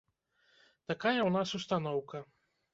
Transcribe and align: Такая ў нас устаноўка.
Такая 0.93 1.15
ў 1.23 1.31
нас 1.37 1.55
устаноўка. 1.61 2.27